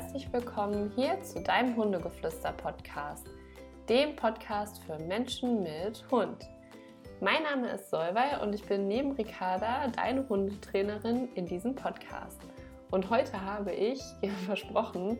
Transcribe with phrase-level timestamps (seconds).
[0.00, 3.26] herzlich willkommen hier zu deinem Hundegeflüster-Podcast,
[3.88, 6.48] dem Podcast für Menschen mit Hund.
[7.20, 12.40] Mein Name ist Solvay und ich bin neben Ricarda deine Hundetrainerin in diesem Podcast.
[12.92, 15.18] Und heute habe ich, wie versprochen,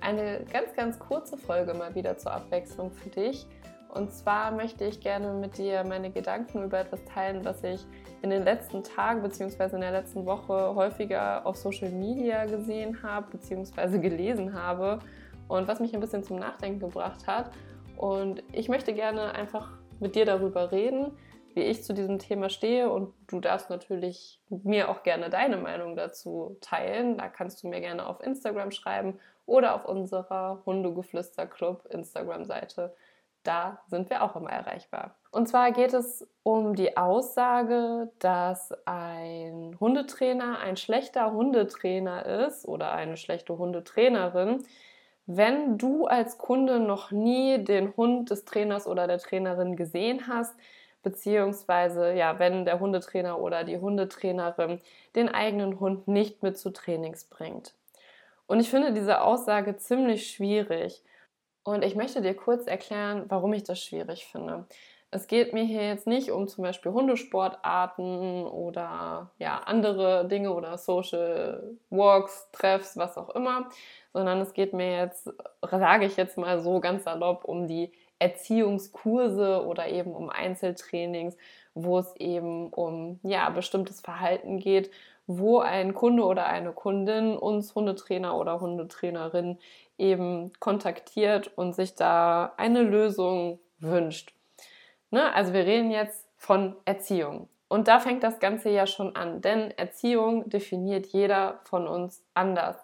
[0.00, 3.46] eine ganz, ganz kurze Folge mal wieder zur Abwechslung für dich.
[3.94, 7.84] Und zwar möchte ich gerne mit dir meine Gedanken über etwas teilen, was ich
[8.22, 9.74] in den letzten Tagen bzw.
[9.74, 13.98] in der letzten Woche häufiger auf Social Media gesehen habe bzw.
[13.98, 14.98] gelesen habe
[15.48, 17.50] und was mich ein bisschen zum Nachdenken gebracht hat.
[17.96, 21.12] Und ich möchte gerne einfach mit dir darüber reden,
[21.54, 25.96] wie ich zu diesem Thema stehe und du darfst natürlich mir auch gerne deine Meinung
[25.96, 27.16] dazu teilen.
[27.16, 32.94] Da kannst du mir gerne auf Instagram schreiben oder auf unserer Hundegeflüster Club Instagram-Seite.
[33.46, 35.14] Da sind wir auch immer erreichbar.
[35.30, 42.92] Und zwar geht es um die Aussage, dass ein Hundetrainer ein schlechter Hundetrainer ist oder
[42.92, 44.64] eine schlechte Hundetrainerin,
[45.26, 50.54] wenn du als Kunde noch nie den Hund des Trainers oder der Trainerin gesehen hast,
[51.02, 54.80] beziehungsweise ja, wenn der Hundetrainer oder die Hundetrainerin
[55.14, 57.74] den eigenen Hund nicht mit zu Trainings bringt.
[58.48, 61.02] Und ich finde diese Aussage ziemlich schwierig.
[61.66, 64.66] Und ich möchte dir kurz erklären, warum ich das schwierig finde.
[65.10, 70.78] Es geht mir hier jetzt nicht um zum Beispiel Hundesportarten oder ja, andere Dinge oder
[70.78, 73.68] Social Walks, Treffs, was auch immer,
[74.12, 75.28] sondern es geht mir jetzt,
[75.62, 81.36] sage ich jetzt mal so ganz salopp, um die Erziehungskurse oder eben um Einzeltrainings,
[81.74, 84.90] wo es eben um ja, bestimmtes Verhalten geht,
[85.26, 89.58] wo ein Kunde oder eine Kundin uns Hundetrainer oder Hundetrainerin
[89.98, 94.32] eben kontaktiert und sich da eine Lösung wünscht.
[95.10, 95.32] Ne?
[95.34, 97.48] Also wir reden jetzt von Erziehung.
[97.68, 102.76] Und da fängt das Ganze ja schon an, denn Erziehung definiert jeder von uns anders.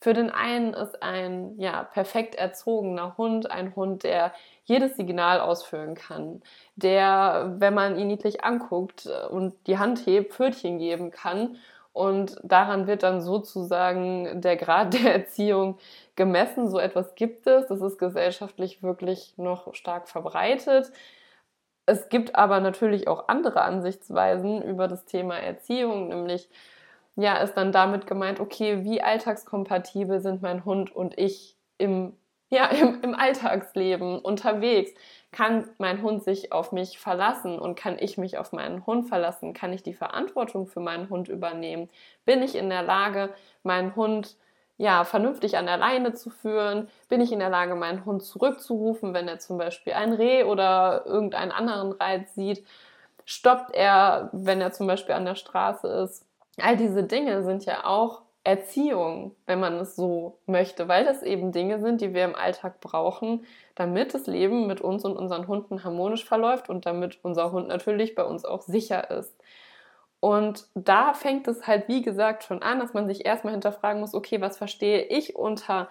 [0.00, 4.34] Für den einen ist ein ja, perfekt erzogener Hund ein Hund, der
[4.64, 6.42] jedes Signal ausfüllen kann,
[6.76, 11.56] der, wenn man ihn niedlich anguckt und die Hand hebt, Pfötchen geben kann.
[11.94, 15.78] Und daran wird dann sozusagen der Grad der Erziehung
[16.16, 16.68] gemessen.
[16.68, 17.68] So etwas gibt es.
[17.68, 20.92] Das ist gesellschaftlich wirklich noch stark verbreitet.
[21.86, 26.48] Es gibt aber natürlich auch andere Ansichtsweisen über das Thema Erziehung, nämlich
[27.16, 32.16] ja, ist dann damit gemeint, okay, wie alltagskompatibel sind mein Hund und ich im,
[32.54, 34.92] ja, im, im Alltagsleben unterwegs?
[35.32, 39.52] Kann mein Hund sich auf mich verlassen und kann ich mich auf meinen Hund verlassen?
[39.52, 41.90] Kann ich die Verantwortung für meinen Hund übernehmen?
[42.24, 44.36] Bin ich in der Lage, meinen Hund
[44.76, 46.88] ja, vernünftig an der Leine zu führen?
[47.08, 51.04] Bin ich in der Lage, meinen Hund zurückzurufen, wenn er zum Beispiel ein Reh oder
[51.06, 52.64] irgendeinen anderen Reiz sieht?
[53.24, 56.26] Stoppt er, wenn er zum Beispiel an der Straße ist?
[56.60, 61.50] all diese Dinge sind ja auch Erziehung, wenn man es so möchte, weil das eben
[61.50, 65.82] Dinge sind, die wir im Alltag brauchen, damit das Leben mit uns und unseren Hunden
[65.82, 69.34] harmonisch verläuft und damit unser Hund natürlich bei uns auch sicher ist.
[70.20, 74.14] Und da fängt es halt, wie gesagt, schon an, dass man sich erstmal hinterfragen muss,
[74.14, 75.88] okay, was verstehe ich unter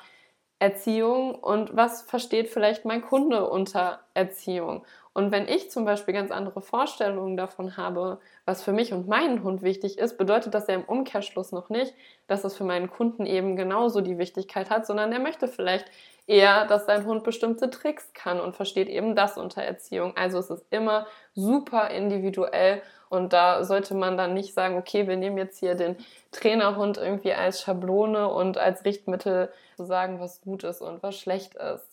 [0.63, 4.85] Erziehung und was versteht vielleicht mein Kunde unter Erziehung?
[5.12, 9.44] Und wenn ich zum Beispiel ganz andere Vorstellungen davon habe, was für mich und meinen
[9.44, 11.94] Hund wichtig ist, bedeutet das ja im Umkehrschluss noch nicht,
[12.28, 15.91] dass es für meinen Kunden eben genauso die Wichtigkeit hat, sondern er möchte vielleicht
[16.28, 20.16] eher, dass sein Hund bestimmte Tricks kann und versteht eben das unter Erziehung.
[20.16, 25.17] Also es ist immer super individuell und da sollte man dann nicht sagen, okay, wir
[25.17, 25.97] nehmen jetzt hier den
[26.31, 31.56] Trainerhund irgendwie als Schablone und als Richtmittel zu sagen, was gut ist und was schlecht
[31.56, 31.88] ist.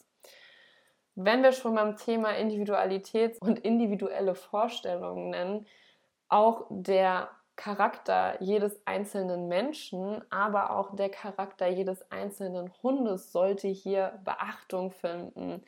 [1.16, 5.66] Wenn wir schon beim Thema Individualität und individuelle Vorstellungen nennen,
[6.28, 7.28] auch der
[7.60, 15.62] Charakter jedes einzelnen Menschen, aber auch der Charakter jedes einzelnen Hundes sollte hier Beachtung finden.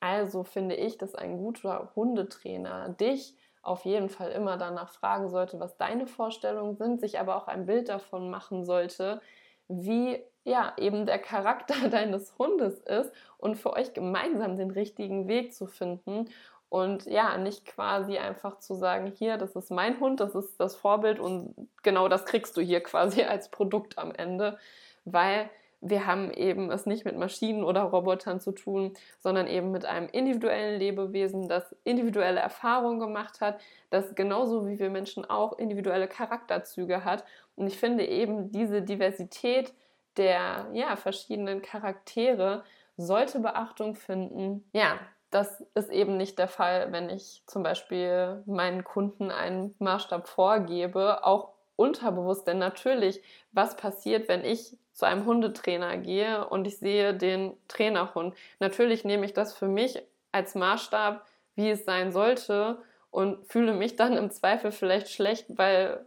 [0.00, 5.60] Also finde ich, dass ein guter Hundetrainer dich auf jeden Fall immer danach fragen sollte,
[5.60, 9.20] was deine Vorstellungen sind, sich aber auch ein Bild davon machen sollte,
[9.68, 15.54] wie ja eben der Charakter deines Hundes ist und für euch gemeinsam den richtigen Weg
[15.54, 16.26] zu finden
[16.68, 20.74] und ja, nicht quasi einfach zu sagen, hier, das ist mein Hund, das ist das
[20.74, 24.58] Vorbild und genau das kriegst du hier quasi als Produkt am Ende,
[25.04, 25.48] weil
[25.80, 30.08] wir haben eben es nicht mit Maschinen oder Robotern zu tun, sondern eben mit einem
[30.08, 33.60] individuellen Lebewesen, das individuelle Erfahrungen gemacht hat,
[33.90, 37.24] das genauso wie wir Menschen auch individuelle Charakterzüge hat.
[37.56, 39.72] Und ich finde eben diese Diversität
[40.16, 42.64] der ja, verschiedenen Charaktere
[42.96, 44.64] sollte Beachtung finden.
[44.72, 44.98] Ja,
[45.36, 51.26] das ist eben nicht der Fall, wenn ich zum Beispiel meinen Kunden einen Maßstab vorgebe,
[51.26, 53.20] auch unterbewusst, denn natürlich,
[53.52, 58.34] was passiert, wenn ich zu einem Hundetrainer gehe und ich sehe den Trainerhund.
[58.60, 60.02] Natürlich nehme ich das für mich
[60.32, 61.22] als Maßstab,
[61.54, 62.78] wie es sein sollte
[63.10, 66.06] und fühle mich dann im Zweifel vielleicht schlecht, weil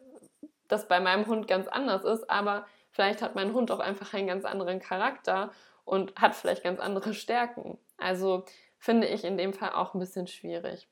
[0.68, 4.26] das bei meinem Hund ganz anders ist, aber vielleicht hat mein Hund auch einfach einen
[4.26, 5.52] ganz anderen Charakter
[5.86, 7.78] und hat vielleicht ganz andere Stärken.
[8.00, 8.46] Also
[8.80, 10.88] finde ich in dem Fall auch ein bisschen schwierig.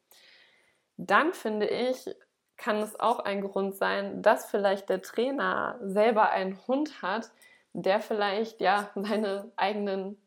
[0.98, 2.14] Dann finde ich,
[2.58, 7.32] kann es auch ein Grund sein, dass vielleicht der Trainer selber einen Hund hat,
[7.74, 10.18] der vielleicht ja seine eigenen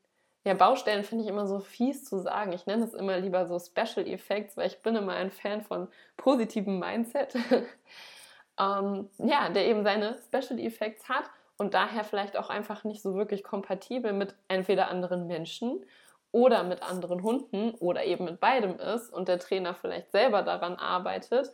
[0.44, 2.52] ja, Baustellen finde ich immer so fies zu sagen.
[2.52, 5.88] Ich nenne es immer lieber so Special Effects, weil ich bin immer ein Fan von
[6.16, 7.34] positivem Mindset.
[8.58, 11.24] ähm, ja, der eben seine Special Effects hat
[11.58, 15.84] und daher vielleicht auch einfach nicht so wirklich kompatibel mit entweder anderen Menschen
[16.32, 20.76] oder mit anderen Hunden oder eben mit beidem ist und der Trainer vielleicht selber daran
[20.76, 21.52] arbeitet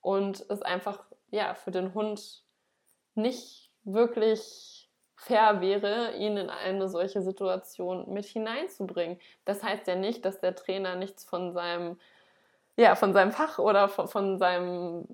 [0.00, 2.42] und es einfach ja für den Hund
[3.14, 9.18] nicht wirklich fair wäre, ihn in eine solche Situation mit hineinzubringen.
[9.44, 11.98] Das heißt ja nicht, dass der Trainer nichts von seinem,
[12.76, 15.08] ja, von seinem Fach oder von, von seinem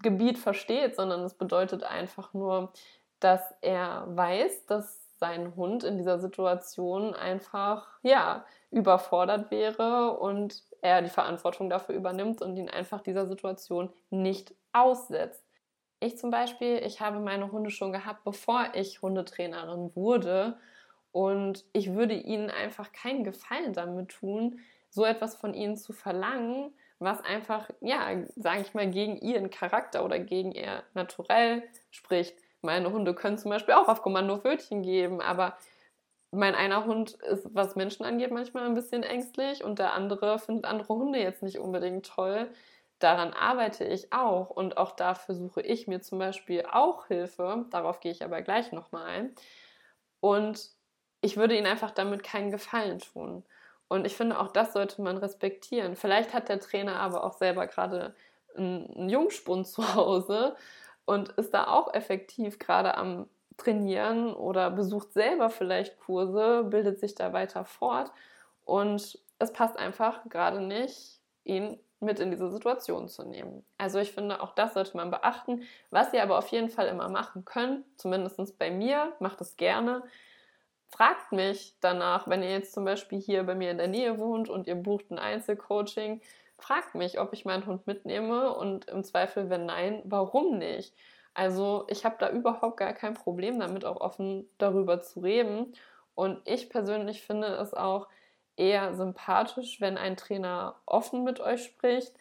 [0.00, 2.72] Gebiet versteht, sondern es bedeutet einfach nur,
[3.20, 11.02] dass er weiß, dass sein Hund in dieser Situation einfach, ja, überfordert wäre und er
[11.02, 15.44] die Verantwortung dafür übernimmt und ihn einfach dieser Situation nicht aussetzt.
[16.00, 20.58] Ich zum Beispiel, ich habe meine Hunde schon gehabt, bevor ich Hundetrainerin wurde.
[21.10, 24.60] Und ich würde ihnen einfach keinen Gefallen damit tun,
[24.90, 30.04] so etwas von ihnen zu verlangen, was einfach, ja, sage ich mal, gegen ihren Charakter
[30.04, 32.36] oder gegen ihr Naturell spricht.
[32.62, 35.56] Meine Hunde können zum Beispiel auch auf Kommando Pfötchen geben, aber
[36.30, 40.66] mein einer Hund ist, was Menschen angeht, manchmal ein bisschen ängstlich und der andere findet
[40.66, 42.50] andere Hunde jetzt nicht unbedingt toll
[42.98, 47.66] daran arbeite ich auch und auch dafür suche ich mir zum Beispiel auch Hilfe.
[47.70, 49.34] Darauf gehe ich aber gleich nochmal ein.
[50.20, 50.70] Und
[51.20, 53.44] ich würde ihnen einfach damit keinen Gefallen tun.
[53.88, 55.96] Und ich finde, auch das sollte man respektieren.
[55.96, 58.14] Vielleicht hat der Trainer aber auch selber gerade
[58.56, 60.56] einen Jungspund zu Hause
[61.08, 67.14] und ist da auch effektiv gerade am Trainieren oder besucht selber vielleicht Kurse, bildet sich
[67.14, 68.12] da weiter fort.
[68.66, 73.64] Und es passt einfach gerade nicht, ihn mit in diese Situation zu nehmen.
[73.78, 75.62] Also ich finde, auch das sollte man beachten.
[75.90, 80.02] Was ihr aber auf jeden Fall immer machen könnt, zumindest bei mir, macht es gerne.
[80.90, 84.50] Fragt mich danach, wenn ihr jetzt zum Beispiel hier bei mir in der Nähe wohnt
[84.50, 86.20] und ihr bucht ein Einzelcoaching,
[86.58, 90.94] fragt mich, ob ich meinen Hund mitnehme und im Zweifel, wenn nein, warum nicht?
[91.34, 95.72] Also ich habe da überhaupt gar kein Problem damit, auch offen darüber zu reden.
[96.14, 98.08] Und ich persönlich finde es auch
[98.56, 102.12] eher sympathisch, wenn ein Trainer offen mit euch spricht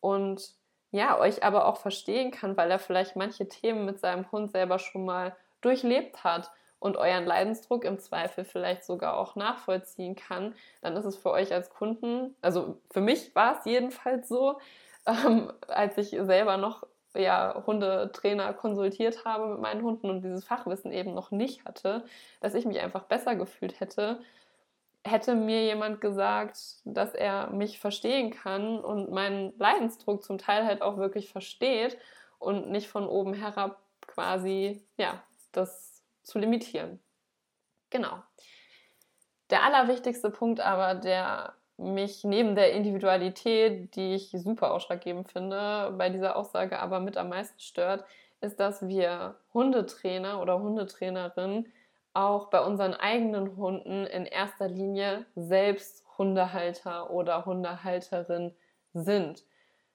[0.00, 0.54] und
[0.90, 4.78] ja, euch aber auch verstehen kann, weil er vielleicht manche Themen mit seinem Hund selber
[4.80, 6.50] schon mal durchlebt hat
[6.84, 11.50] und euren Leidensdruck im Zweifel vielleicht sogar auch nachvollziehen kann, dann ist es für euch
[11.50, 14.58] als Kunden, also für mich war es jedenfalls so,
[15.06, 16.86] ähm, als ich selber noch
[17.16, 22.04] ja, Hundetrainer konsultiert habe mit meinen Hunden und dieses Fachwissen eben noch nicht hatte,
[22.42, 24.20] dass ich mich einfach besser gefühlt hätte,
[25.06, 30.82] hätte mir jemand gesagt, dass er mich verstehen kann und meinen Leidensdruck zum Teil halt
[30.82, 31.96] auch wirklich versteht
[32.38, 35.93] und nicht von oben herab quasi, ja, das
[36.24, 37.00] zu limitieren.
[37.90, 38.22] Genau.
[39.50, 46.08] Der allerwichtigste Punkt aber, der mich neben der Individualität, die ich super ausschlaggebend finde, bei
[46.08, 48.04] dieser Aussage aber mit am meisten stört,
[48.40, 51.72] ist, dass wir Hundetrainer oder Hundetrainerinnen
[52.12, 58.54] auch bei unseren eigenen Hunden in erster Linie selbst Hundehalter oder Hundehalterin
[58.92, 59.44] sind.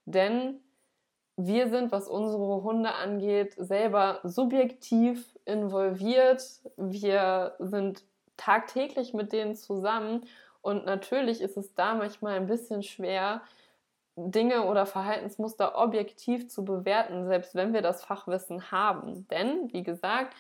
[0.06, 0.60] Denn
[1.42, 6.44] wir sind, was unsere Hunde angeht, selber subjektiv involviert.
[6.76, 8.04] Wir sind
[8.36, 10.26] tagtäglich mit denen zusammen
[10.62, 13.42] und natürlich ist es da manchmal ein bisschen schwer,
[14.18, 19.26] Dinge oder Verhaltensmuster objektiv zu bewerten, selbst wenn wir das Fachwissen haben.
[19.30, 20.36] Denn, wie gesagt,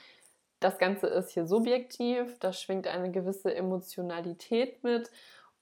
[0.60, 5.10] das Ganze ist hier subjektiv, da schwingt eine gewisse Emotionalität mit.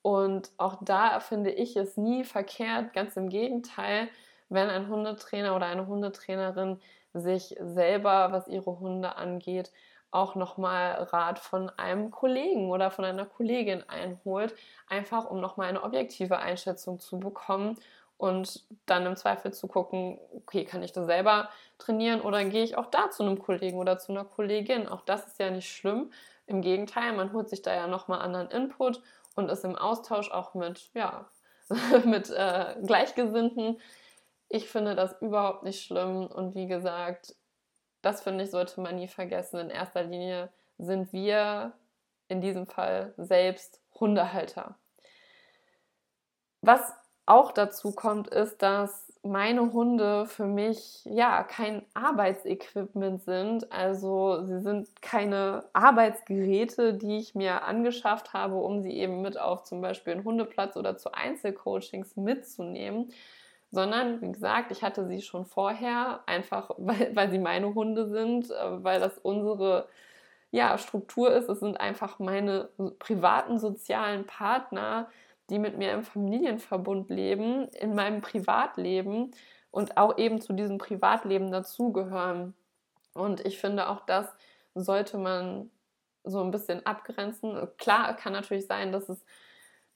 [0.01, 4.09] Und auch da finde ich es nie verkehrt, ganz im Gegenteil,
[4.49, 6.79] wenn ein Hundetrainer oder eine Hundetrainerin
[7.13, 9.71] sich selber, was ihre Hunde angeht,
[10.11, 14.55] auch nochmal Rat von einem Kollegen oder von einer Kollegin einholt,
[14.87, 17.77] einfach um nochmal eine objektive Einschätzung zu bekommen
[18.17, 22.77] und dann im Zweifel zu gucken, okay, kann ich das selber trainieren oder gehe ich
[22.77, 24.87] auch da zu einem Kollegen oder zu einer Kollegin?
[24.87, 26.11] Auch das ist ja nicht schlimm.
[26.47, 29.01] Im Gegenteil, man holt sich da ja nochmal anderen Input
[29.35, 31.29] und ist im Austausch auch mit, ja,
[32.05, 33.79] mit äh, Gleichgesinnten.
[34.49, 37.35] Ich finde das überhaupt nicht schlimm und wie gesagt,
[38.01, 39.59] das finde ich, sollte man nie vergessen.
[39.59, 41.73] In erster Linie sind wir
[42.29, 44.77] in diesem Fall selbst Hundehalter.
[46.61, 46.93] Was
[47.25, 53.71] auch dazu kommt, ist, dass meine Hunde für mich ja kein Arbeitsequipment sind.
[53.71, 59.63] Also sie sind keine Arbeitsgeräte, die ich mir angeschafft habe, um sie eben mit auf
[59.63, 63.11] zum Beispiel einen Hundeplatz oder zu Einzelcoachings mitzunehmen.
[63.71, 68.49] Sondern, wie gesagt, ich hatte sie schon vorher, einfach weil, weil sie meine Hunde sind,
[68.51, 69.87] äh, weil das unsere
[70.51, 71.49] ja, Struktur ist.
[71.49, 72.69] Es sind einfach meine
[72.99, 75.09] privaten sozialen Partner,
[75.49, 79.31] die mit mir im Familienverbund leben, in meinem Privatleben
[79.71, 82.53] und auch eben zu diesem Privatleben dazugehören.
[83.13, 84.27] Und ich finde, auch das
[84.75, 85.69] sollte man
[86.23, 87.67] so ein bisschen abgrenzen.
[87.77, 89.23] Klar kann natürlich sein, dass es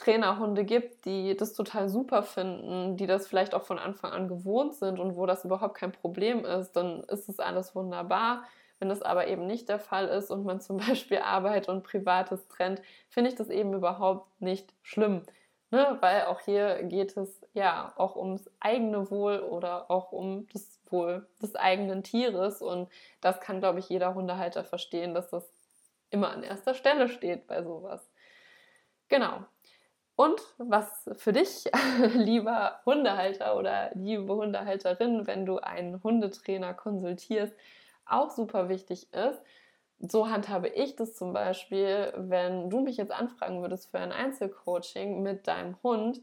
[0.01, 4.73] Trainerhunde gibt, die das total super finden, die das vielleicht auch von Anfang an gewohnt
[4.73, 8.43] sind und wo das überhaupt kein Problem ist, dann ist es alles wunderbar.
[8.79, 12.47] Wenn das aber eben nicht der Fall ist und man zum Beispiel Arbeit und Privates
[12.47, 15.21] trennt, finde ich das eben überhaupt nicht schlimm.
[15.69, 15.97] Ne?
[16.01, 21.27] Weil auch hier geht es ja auch ums eigene Wohl oder auch um das Wohl
[21.41, 22.61] des eigenen Tieres.
[22.63, 22.89] Und
[23.21, 25.47] das kann, glaube ich, jeder Hundehalter verstehen, dass das
[26.09, 28.09] immer an erster Stelle steht bei sowas.
[29.09, 29.45] Genau.
[30.21, 31.67] Und was für dich,
[32.13, 37.55] lieber Hundehalter oder liebe Hundehalterin, wenn du einen Hundetrainer konsultierst,
[38.05, 39.41] auch super wichtig ist,
[39.97, 45.23] so handhabe ich das zum Beispiel, wenn du mich jetzt anfragen würdest für ein Einzelcoaching
[45.23, 46.21] mit deinem Hund,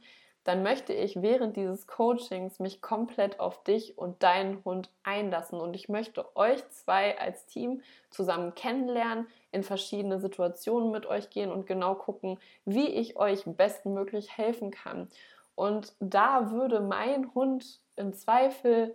[0.49, 5.61] dann möchte ich während dieses Coachings mich komplett auf dich und deinen Hund einlassen.
[5.61, 11.53] Und ich möchte euch zwei als Team zusammen kennenlernen, in verschiedene Situationen mit euch gehen
[11.53, 15.11] und genau gucken, wie ich euch bestmöglich helfen kann.
[15.55, 18.95] Und da würde mein Hund im Zweifel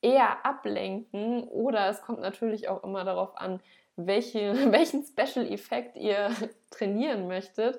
[0.00, 3.60] eher ablenken oder es kommt natürlich auch immer darauf an,
[3.96, 6.30] welche, welchen Special-Effekt ihr
[6.70, 7.78] trainieren möchtet.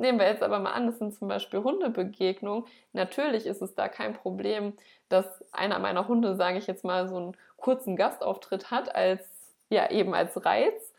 [0.00, 2.64] Nehmen wir jetzt aber mal an, das sind zum Beispiel Hundebegegnungen.
[2.94, 4.72] Natürlich ist es da kein Problem,
[5.10, 9.22] dass einer meiner Hunde, sage ich jetzt mal, so einen kurzen Gastauftritt hat, als
[9.68, 10.94] ja eben als Reiz.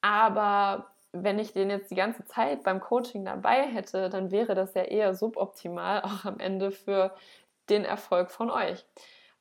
[0.00, 4.74] Aber wenn ich den jetzt die ganze Zeit beim Coaching dabei hätte, dann wäre das
[4.74, 7.14] ja eher suboptimal auch am Ende für
[7.70, 8.84] den Erfolg von euch.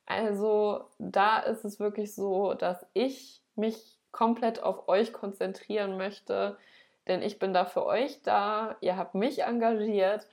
[0.05, 6.55] Also da ist es wirklich so, dass ich mich komplett auf euch konzentrieren möchte,
[7.07, 10.27] denn ich bin da für euch da, ihr habt mich engagiert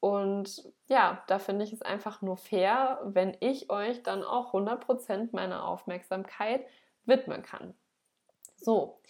[0.00, 5.28] und ja, da finde ich es einfach nur fair, wenn ich euch dann auch 100%
[5.32, 6.66] meiner Aufmerksamkeit
[7.04, 7.74] widmen kann.
[8.56, 9.00] So,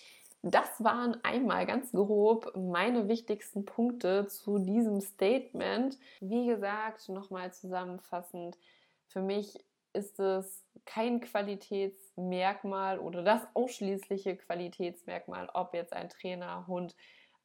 [0.42, 5.99] das waren einmal ganz grob meine wichtigsten Punkte zu diesem Statement.
[6.21, 8.59] Wie gesagt, nochmal zusammenfassend,
[9.07, 16.97] für mich ist es kein Qualitätsmerkmal oder das ausschließliche Qualitätsmerkmal, ob jetzt ein Trainerhund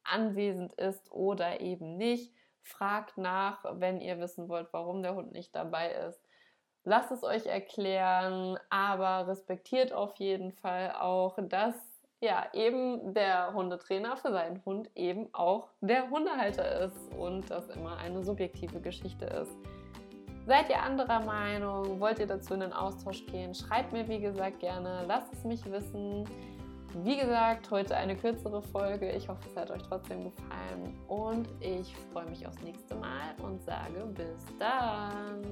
[0.04, 2.32] anwesend ist oder eben nicht.
[2.62, 6.20] Fragt nach, wenn ihr wissen wollt, warum der Hund nicht dabei ist.
[6.84, 11.74] Lasst es euch erklären, aber respektiert auf jeden Fall auch, dass
[12.20, 17.96] ja eben der Hundetrainer für seinen Hund eben auch der Hundehalter ist und das immer
[17.98, 19.56] eine subjektive Geschichte ist.
[20.48, 22.00] Seid ihr anderer Meinung?
[22.00, 23.54] Wollt ihr dazu in den Austausch gehen?
[23.54, 25.04] Schreibt mir, wie gesagt, gerne.
[25.06, 26.24] Lasst es mich wissen.
[27.04, 29.12] Wie gesagt, heute eine kürzere Folge.
[29.12, 30.98] Ich hoffe, es hat euch trotzdem gefallen.
[31.06, 35.42] Und ich freue mich aufs nächste Mal und sage bis dann.